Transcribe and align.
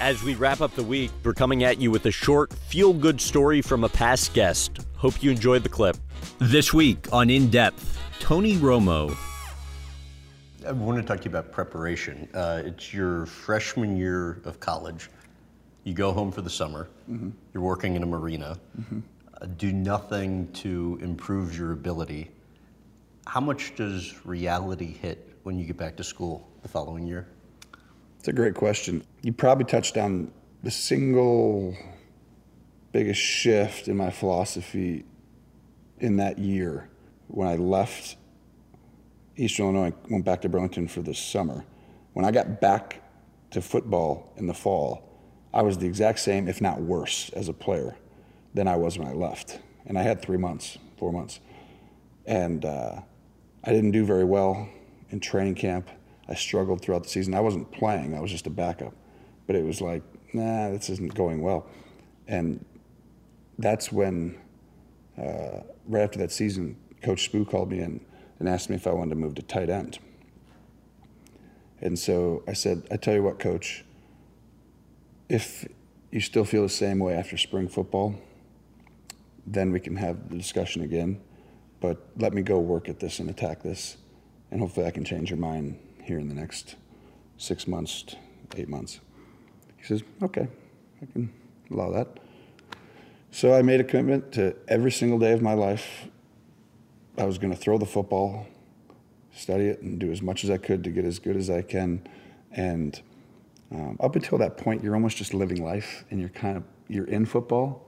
As 0.00 0.22
we 0.22 0.36
wrap 0.36 0.60
up 0.60 0.72
the 0.76 0.84
week, 0.84 1.10
we're 1.24 1.34
coming 1.34 1.64
at 1.64 1.80
you 1.80 1.90
with 1.90 2.06
a 2.06 2.12
short, 2.12 2.52
feel 2.52 2.92
good 2.92 3.20
story 3.20 3.60
from 3.60 3.82
a 3.82 3.88
past 3.88 4.32
guest. 4.32 4.78
Hope 4.94 5.20
you 5.24 5.32
enjoyed 5.32 5.64
the 5.64 5.68
clip. 5.68 5.96
This 6.38 6.72
week 6.72 7.12
on 7.12 7.30
In 7.30 7.50
Depth, 7.50 7.98
Tony 8.20 8.54
Romo. 8.54 9.16
I 10.64 10.70
want 10.70 10.98
to 10.98 11.02
talk 11.02 11.18
to 11.18 11.24
you 11.24 11.30
about 11.30 11.50
preparation. 11.50 12.28
Uh, 12.32 12.62
it's 12.64 12.94
your 12.94 13.26
freshman 13.26 13.96
year 13.96 14.40
of 14.44 14.60
college. 14.60 15.10
You 15.82 15.94
go 15.94 16.12
home 16.12 16.30
for 16.30 16.42
the 16.42 16.50
summer. 16.50 16.88
Mm-hmm. 17.10 17.30
You're 17.52 17.64
working 17.64 17.96
in 17.96 18.04
a 18.04 18.06
marina. 18.06 18.56
Mm-hmm. 18.80 19.00
Uh, 19.34 19.46
do 19.56 19.72
nothing 19.72 20.52
to 20.52 20.96
improve 21.02 21.58
your 21.58 21.72
ability. 21.72 22.30
How 23.26 23.40
much 23.40 23.74
does 23.74 24.14
reality 24.24 24.92
hit 24.92 25.36
when 25.42 25.58
you 25.58 25.64
get 25.64 25.76
back 25.76 25.96
to 25.96 26.04
school 26.04 26.48
the 26.62 26.68
following 26.68 27.04
year? 27.04 27.26
It's 28.18 28.28
a 28.28 28.32
great 28.32 28.54
question. 28.54 29.04
You 29.22 29.32
probably 29.32 29.64
touched 29.64 29.96
on 29.96 30.32
the 30.62 30.70
single 30.70 31.76
biggest 32.92 33.20
shift 33.20 33.88
in 33.88 33.96
my 33.96 34.10
philosophy 34.10 35.04
in 36.00 36.16
that 36.16 36.38
year 36.38 36.88
when 37.28 37.46
I 37.46 37.56
left 37.56 38.16
Eastern 39.36 39.66
Illinois, 39.66 39.96
went 40.10 40.24
back 40.24 40.40
to 40.42 40.48
Burlington 40.48 40.88
for 40.88 41.00
the 41.00 41.14
summer. 41.14 41.64
When 42.14 42.24
I 42.24 42.32
got 42.32 42.60
back 42.60 43.02
to 43.52 43.62
football 43.62 44.32
in 44.36 44.48
the 44.48 44.54
fall, 44.54 45.04
I 45.54 45.62
was 45.62 45.78
the 45.78 45.86
exact 45.86 46.18
same, 46.18 46.48
if 46.48 46.60
not 46.60 46.80
worse, 46.80 47.30
as 47.30 47.48
a 47.48 47.52
player 47.52 47.96
than 48.52 48.66
I 48.66 48.76
was 48.76 48.98
when 48.98 49.06
I 49.06 49.12
left. 49.12 49.60
And 49.86 49.96
I 49.96 50.02
had 50.02 50.20
three 50.20 50.36
months, 50.36 50.76
four 50.96 51.12
months. 51.12 51.38
And 52.26 52.64
uh, 52.64 53.00
I 53.62 53.72
didn't 53.72 53.92
do 53.92 54.04
very 54.04 54.24
well 54.24 54.68
in 55.10 55.20
training 55.20 55.54
camp. 55.54 55.88
I 56.28 56.34
struggled 56.34 56.82
throughout 56.82 57.04
the 57.04 57.08
season. 57.08 57.34
I 57.34 57.40
wasn't 57.40 57.70
playing, 57.72 58.14
I 58.14 58.20
was 58.20 58.30
just 58.30 58.46
a 58.46 58.50
backup. 58.50 58.94
But 59.46 59.56
it 59.56 59.64
was 59.64 59.80
like, 59.80 60.02
nah, 60.34 60.70
this 60.70 60.90
isn't 60.90 61.14
going 61.14 61.40
well. 61.40 61.66
And 62.26 62.64
that's 63.58 63.90
when, 63.90 64.38
uh, 65.16 65.60
right 65.86 66.02
after 66.02 66.18
that 66.18 66.30
season, 66.30 66.76
Coach 67.02 67.30
Spoo 67.30 67.48
called 67.48 67.70
me 67.70 67.80
in 67.80 68.00
and 68.38 68.48
asked 68.48 68.68
me 68.68 68.76
if 68.76 68.86
I 68.86 68.92
wanted 68.92 69.10
to 69.10 69.16
move 69.16 69.34
to 69.36 69.42
tight 69.42 69.70
end. 69.70 69.98
And 71.80 71.98
so 71.98 72.42
I 72.46 72.52
said, 72.52 72.86
I 72.90 72.96
tell 72.96 73.14
you 73.14 73.22
what, 73.22 73.38
coach, 73.38 73.84
if 75.28 75.66
you 76.10 76.20
still 76.20 76.44
feel 76.44 76.62
the 76.62 76.68
same 76.68 76.98
way 76.98 77.14
after 77.14 77.36
spring 77.36 77.68
football, 77.68 78.14
then 79.46 79.72
we 79.72 79.80
can 79.80 79.96
have 79.96 80.28
the 80.28 80.36
discussion 80.36 80.82
again. 80.82 81.20
But 81.80 82.04
let 82.16 82.34
me 82.34 82.42
go 82.42 82.58
work 82.58 82.88
at 82.88 82.98
this 82.98 83.20
and 83.20 83.30
attack 83.30 83.62
this, 83.62 83.96
and 84.50 84.60
hopefully 84.60 84.86
I 84.86 84.90
can 84.90 85.04
change 85.04 85.30
your 85.30 85.38
mind 85.38 85.78
here 86.08 86.18
in 86.18 86.28
the 86.28 86.34
next 86.34 86.74
six 87.36 87.68
months, 87.68 88.16
eight 88.56 88.68
months. 88.68 89.00
He 89.76 89.84
says, 89.84 90.02
okay, 90.22 90.48
I 91.02 91.06
can 91.12 91.30
allow 91.70 91.90
that. 91.92 92.18
So 93.30 93.54
I 93.54 93.60
made 93.60 93.78
a 93.78 93.84
commitment 93.84 94.32
to 94.32 94.56
every 94.68 94.90
single 94.90 95.18
day 95.18 95.32
of 95.32 95.42
my 95.42 95.52
life. 95.52 96.08
I 97.18 97.26
was 97.26 97.36
going 97.36 97.52
to 97.52 97.58
throw 97.58 97.76
the 97.76 97.86
football, 97.86 98.46
study 99.34 99.66
it, 99.66 99.82
and 99.82 99.98
do 99.98 100.10
as 100.10 100.22
much 100.22 100.44
as 100.44 100.50
I 100.50 100.56
could 100.56 100.82
to 100.84 100.90
get 100.90 101.04
as 101.04 101.18
good 101.18 101.36
as 101.36 101.50
I 101.50 101.60
can. 101.60 102.08
And 102.52 103.00
um, 103.70 103.98
up 104.00 104.16
until 104.16 104.38
that 104.38 104.56
point, 104.56 104.82
you're 104.82 104.94
almost 104.94 105.18
just 105.18 105.34
living 105.34 105.62
life, 105.62 106.06
and 106.10 106.18
you're 106.18 106.30
kind 106.30 106.56
of 106.56 106.64
you're 106.88 107.04
in 107.04 107.26
football, 107.26 107.86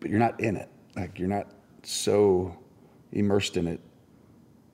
but 0.00 0.08
you're 0.08 0.18
not 0.18 0.40
in 0.40 0.56
it. 0.56 0.70
Like 0.96 1.18
you're 1.18 1.28
not 1.28 1.48
so 1.82 2.56
immersed 3.12 3.58
in 3.58 3.68
it 3.68 3.80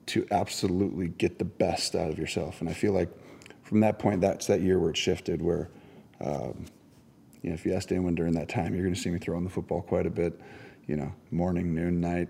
to 0.07 0.25
absolutely 0.31 1.09
get 1.09 1.37
the 1.37 1.45
best 1.45 1.95
out 1.95 2.09
of 2.09 2.17
yourself. 2.17 2.61
And 2.61 2.69
I 2.69 2.73
feel 2.73 2.93
like 2.93 3.09
from 3.63 3.81
that 3.81 3.99
point, 3.99 4.21
that's 4.21 4.47
that 4.47 4.61
year 4.61 4.79
where 4.79 4.89
it 4.89 4.97
shifted, 4.97 5.41
where, 5.41 5.69
um, 6.21 6.65
you 7.41 7.49
know, 7.49 7.53
if 7.53 7.65
you 7.65 7.73
asked 7.73 7.91
anyone 7.91 8.15
during 8.15 8.33
that 8.33 8.49
time, 8.49 8.73
you're 8.73 8.83
going 8.83 8.95
to 8.95 8.99
see 8.99 9.09
me 9.09 9.19
throwing 9.19 9.43
the 9.43 9.49
football 9.49 9.81
quite 9.81 10.05
a 10.05 10.09
bit, 10.09 10.39
you 10.87 10.95
know, 10.95 11.13
morning, 11.31 11.75
noon, 11.75 11.99
night, 11.99 12.29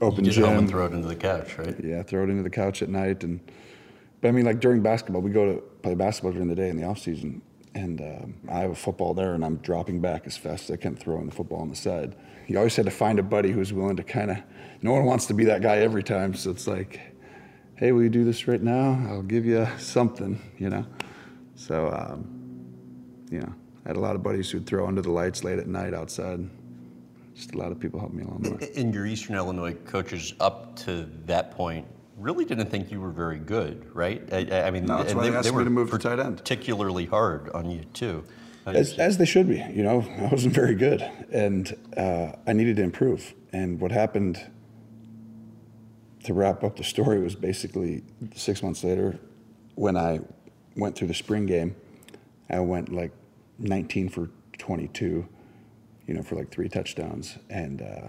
open 0.00 0.24
you 0.24 0.32
gym. 0.32 0.44
home 0.44 0.58
and 0.58 0.68
throw 0.68 0.86
it 0.86 0.92
into 0.92 1.06
the 1.06 1.16
couch, 1.16 1.56
right? 1.58 1.76
Yeah, 1.82 2.02
throw 2.02 2.24
it 2.24 2.30
into 2.30 2.42
the 2.42 2.50
couch 2.50 2.82
at 2.82 2.88
night. 2.88 3.22
And, 3.22 3.40
but 4.20 4.28
I 4.28 4.30
mean, 4.32 4.44
like 4.44 4.60
during 4.60 4.82
basketball, 4.82 5.22
we 5.22 5.30
go 5.30 5.54
to 5.54 5.60
play 5.82 5.94
basketball 5.94 6.32
during 6.32 6.48
the 6.48 6.54
day 6.54 6.68
in 6.68 6.76
the 6.76 6.84
off 6.84 6.98
season, 6.98 7.40
and 7.74 8.00
um, 8.00 8.34
I 8.48 8.60
have 8.60 8.70
a 8.70 8.76
football 8.76 9.14
there, 9.14 9.34
and 9.34 9.44
I'm 9.44 9.56
dropping 9.56 10.00
back 10.00 10.26
as 10.26 10.36
fast 10.36 10.64
as 10.64 10.74
I 10.74 10.76
can, 10.76 10.96
throwing 10.96 11.26
the 11.26 11.34
football 11.34 11.60
on 11.60 11.68
the 11.68 11.76
side. 11.76 12.16
You 12.46 12.58
always 12.58 12.76
had 12.76 12.84
to 12.84 12.90
find 12.90 13.18
a 13.18 13.22
buddy 13.22 13.50
who's 13.50 13.72
willing 13.72 13.96
to 13.96 14.04
kind 14.04 14.30
of. 14.30 14.38
No 14.82 14.92
one 14.92 15.04
wants 15.04 15.26
to 15.26 15.34
be 15.34 15.44
that 15.46 15.62
guy 15.62 15.78
every 15.78 16.02
time, 16.02 16.34
so 16.34 16.50
it's 16.50 16.66
like, 16.66 17.00
hey, 17.76 17.92
will 17.92 18.02
you 18.02 18.10
do 18.10 18.24
this 18.24 18.46
right 18.46 18.62
now? 18.62 19.02
I'll 19.08 19.22
give 19.22 19.44
you 19.44 19.66
something, 19.78 20.40
you 20.58 20.70
know. 20.70 20.86
So, 21.56 21.90
um, 21.90 22.26
you 23.30 23.40
know, 23.40 23.52
I 23.84 23.88
had 23.88 23.96
a 23.96 24.00
lot 24.00 24.14
of 24.14 24.22
buddies 24.22 24.50
who'd 24.50 24.66
throw 24.66 24.86
under 24.86 25.02
the 25.02 25.10
lights 25.10 25.42
late 25.42 25.58
at 25.58 25.66
night 25.66 25.94
outside. 25.94 26.48
Just 27.34 27.54
a 27.54 27.58
lot 27.58 27.72
of 27.72 27.80
people 27.80 27.98
helped 27.98 28.14
me 28.14 28.22
along 28.22 28.42
the 28.42 28.50
way. 28.52 28.70
And 28.76 28.94
your 28.94 29.06
Eastern 29.06 29.34
Illinois 29.34 29.74
coaches 29.84 30.34
up 30.38 30.76
to 30.76 31.08
that 31.26 31.50
point 31.50 31.86
really 32.16 32.44
didn't 32.44 32.70
think 32.70 32.90
you 32.90 33.00
were 33.00 33.10
very 33.10 33.38
good, 33.38 33.94
right? 33.94 34.22
I, 34.32 34.62
I 34.62 34.70
mean, 34.70 34.86
no, 34.86 34.98
that's 34.98 35.14
why 35.14 35.24
they, 35.24 35.30
they 35.30 35.36
asked 35.36 35.44
they 35.44 35.50
me 35.50 35.56
were 35.56 35.64
to 35.64 35.70
move 35.70 35.90
to 35.90 35.98
tight 35.98 36.18
end. 36.18 36.38
particularly 36.38 37.06
hard 37.06 37.50
on 37.50 37.70
you 37.70 37.84
too. 37.92 38.24
As, 38.66 38.94
as, 38.98 39.18
they 39.18 39.26
should 39.26 39.46
be. 39.46 39.62
You 39.72 39.82
know, 39.82 40.06
I 40.18 40.28
wasn't 40.32 40.54
very 40.54 40.74
good, 40.74 41.02
and 41.30 41.76
uh, 41.96 42.32
I 42.46 42.52
needed 42.52 42.76
to 42.76 42.82
improve. 42.82 43.34
And 43.52 43.78
what 43.78 43.92
happened 43.92 44.40
to 46.24 46.32
wrap 46.32 46.64
up 46.64 46.76
the 46.76 46.84
story 46.84 47.20
was 47.20 47.34
basically 47.34 48.02
six 48.34 48.62
months 48.62 48.82
later, 48.82 49.18
when 49.74 49.96
I 49.96 50.20
went 50.76 50.96
through 50.96 51.08
the 51.08 51.14
spring 51.14 51.44
game, 51.44 51.76
I 52.48 52.60
went 52.60 52.90
like 52.90 53.12
19 53.58 54.08
for 54.08 54.30
22, 54.58 55.28
you 56.06 56.14
know, 56.14 56.22
for 56.22 56.36
like 56.36 56.50
three 56.50 56.68
touchdowns, 56.68 57.38
and. 57.50 57.82
Uh, 57.82 58.08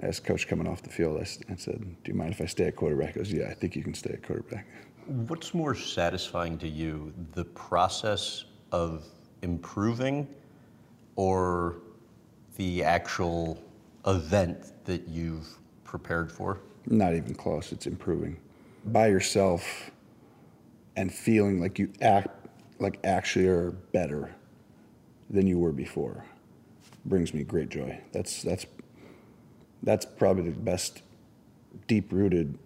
I 0.00 0.06
asked 0.06 0.24
coach 0.24 0.46
coming 0.46 0.68
off 0.68 0.82
the 0.82 0.90
field, 0.90 1.18
I, 1.18 1.52
I 1.52 1.56
said, 1.56 1.80
Do 2.04 2.12
you 2.12 2.14
mind 2.14 2.32
if 2.32 2.40
I 2.40 2.46
stay 2.46 2.66
at 2.66 2.76
quarterback? 2.76 3.14
He 3.14 3.18
goes, 3.18 3.32
Yeah, 3.32 3.48
I 3.48 3.54
think 3.54 3.74
you 3.74 3.82
can 3.82 3.94
stay 3.94 4.10
at 4.10 4.22
quarterback. 4.22 4.66
What's 5.06 5.54
more 5.54 5.74
satisfying 5.74 6.58
to 6.58 6.68
you, 6.68 7.12
the 7.32 7.44
process 7.44 8.44
of 8.70 9.04
improving 9.42 10.28
or 11.16 11.76
the 12.56 12.84
actual 12.84 13.62
event 14.06 14.72
that 14.84 15.08
you've 15.08 15.48
prepared 15.84 16.30
for? 16.30 16.60
Not 16.86 17.14
even 17.14 17.34
close. 17.34 17.72
It's 17.72 17.86
improving. 17.86 18.38
By 18.86 19.08
yourself 19.08 19.90
and 20.96 21.12
feeling 21.12 21.60
like 21.60 21.78
you 21.78 21.92
act 22.00 22.28
like 22.80 23.00
actually 23.02 23.48
are 23.48 23.72
better 23.92 24.34
than 25.30 25.46
you 25.46 25.58
were 25.58 25.72
before 25.72 26.24
brings 27.08 27.34
me 27.34 27.42
great 27.42 27.68
joy. 27.68 27.98
That's 28.12 28.42
that's 28.42 28.66
that's 29.82 30.04
probably 30.04 30.50
the 30.50 30.58
best 30.58 31.02
deep 31.86 32.12
rooted, 32.12 32.58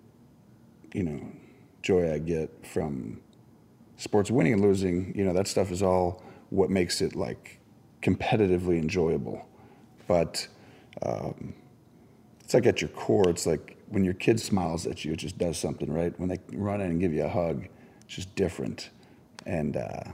you 0.92 1.02
know, 1.02 1.26
joy 1.82 2.12
I 2.12 2.18
get 2.18 2.66
from 2.66 3.20
sports 3.96 4.30
winning 4.30 4.54
and 4.54 4.62
losing. 4.62 5.16
You 5.16 5.24
know, 5.24 5.32
that 5.32 5.46
stuff 5.46 5.70
is 5.70 5.82
all 5.82 6.22
what 6.50 6.70
makes 6.70 7.00
it 7.00 7.14
like 7.14 7.60
competitively 8.02 8.78
enjoyable. 8.78 9.46
But 10.06 10.46
um, 11.02 11.54
it's 12.40 12.54
like 12.54 12.66
at 12.66 12.80
your 12.80 12.90
core, 12.90 13.28
it's 13.28 13.46
like 13.46 13.76
when 13.88 14.04
your 14.04 14.14
kid 14.14 14.40
smiles 14.40 14.86
at 14.86 15.04
you, 15.04 15.12
it 15.12 15.18
just 15.18 15.38
does 15.38 15.58
something, 15.58 15.92
right? 15.92 16.18
When 16.18 16.28
they 16.28 16.38
run 16.52 16.80
in 16.80 16.90
and 16.90 17.00
give 17.00 17.12
you 17.12 17.24
a 17.24 17.28
hug, 17.28 17.66
it's 18.04 18.14
just 18.14 18.34
different. 18.34 18.90
And 19.46 19.76
uh, 19.76 20.04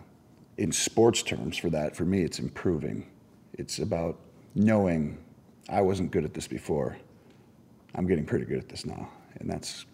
in 0.56 0.72
sports 0.72 1.22
terms, 1.22 1.56
for 1.56 1.70
that, 1.70 1.96
for 1.96 2.04
me, 2.04 2.22
it's 2.22 2.38
improving. 2.38 3.08
It's 3.54 3.78
about 3.78 4.18
knowing 4.54 5.18
I 5.68 5.80
wasn't 5.80 6.10
good 6.10 6.24
at 6.24 6.34
this 6.34 6.48
before. 6.48 6.96
I'm 7.94 8.06
getting 8.06 8.24
pretty 8.24 8.44
good 8.44 8.58
at 8.58 8.68
this 8.68 8.86
now. 8.86 9.08
And 9.40 9.50
that's, 9.50 9.86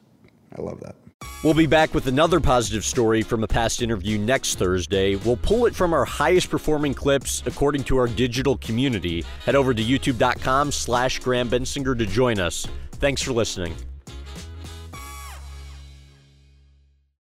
I 0.56 0.62
love 0.62 0.80
that. 0.80 0.96
We'll 1.42 1.54
be 1.54 1.66
back 1.66 1.94
with 1.94 2.06
another 2.06 2.40
positive 2.40 2.84
story 2.84 3.22
from 3.22 3.44
a 3.44 3.46
past 3.46 3.82
interview 3.82 4.18
next 4.18 4.56
Thursday. 4.56 5.16
We'll 5.16 5.36
pull 5.36 5.66
it 5.66 5.74
from 5.74 5.92
our 5.92 6.04
highest 6.04 6.50
performing 6.50 6.94
clips 6.94 7.42
according 7.46 7.84
to 7.84 7.98
our 7.98 8.08
digital 8.08 8.56
community. 8.58 9.24
Head 9.44 9.54
over 9.54 9.74
to 9.74 9.82
youtube.com 9.82 10.72
slash 10.72 11.18
Graham 11.20 11.50
Bensinger 11.50 11.98
to 11.98 12.06
join 12.06 12.38
us. 12.38 12.66
Thanks 12.92 13.20
for 13.20 13.32
listening. 13.32 13.74